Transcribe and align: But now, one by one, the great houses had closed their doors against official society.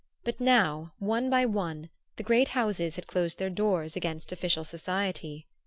But 0.23 0.39
now, 0.39 0.93
one 0.97 1.29
by 1.29 1.45
one, 1.45 1.91
the 2.15 2.23
great 2.23 2.47
houses 2.57 2.95
had 2.95 3.05
closed 3.05 3.37
their 3.37 3.51
doors 3.51 3.95
against 3.95 4.31
official 4.31 4.63
society. 4.63 5.45